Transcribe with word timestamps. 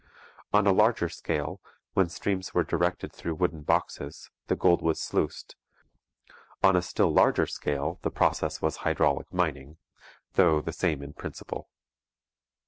On 0.51 0.65
a 0.65 0.71
larger 0.73 1.09
scale, 1.09 1.61
when 1.93 2.09
streams 2.09 2.55
were 2.55 2.63
directed 2.63 3.13
through 3.13 3.35
wooden 3.35 3.61
boxes, 3.61 4.31
the 4.47 4.55
gold 4.55 4.81
was 4.81 4.99
sluiced; 4.99 5.55
on 6.63 6.75
a 6.75 6.81
still 6.81 7.13
larger 7.13 7.45
scale, 7.45 7.99
the 8.01 8.09
process 8.09 8.63
was 8.63 8.77
hydraulic 8.77 9.31
mining, 9.31 9.77
though 10.33 10.59
the 10.59 10.73
same 10.73 11.03
in 11.03 11.13
principle. 11.13 11.69